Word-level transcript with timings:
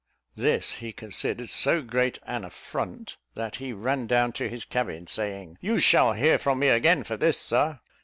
This 0.35 0.71
he 0.71 0.91
considered 0.93 1.51
so 1.51 1.83
great 1.83 2.17
an 2.25 2.43
affront, 2.43 3.17
that 3.35 3.57
he 3.57 3.71
ran 3.71 4.07
down 4.07 4.31
to 4.33 4.49
his 4.49 4.65
cabin, 4.65 5.05
saying, 5.05 5.59
"You 5.61 5.77
shall 5.77 6.13
hear 6.13 6.39
from 6.39 6.57
me 6.57 6.69
again 6.69 7.03
for 7.03 7.17
this, 7.17 7.39
Sir." 7.39 7.79